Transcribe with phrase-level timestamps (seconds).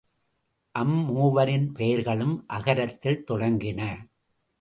[0.75, 3.81] அம் மூவரின் பெயர்களும் அகரத்தில் தொடங்கின.